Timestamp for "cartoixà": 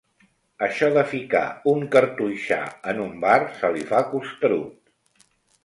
1.97-2.59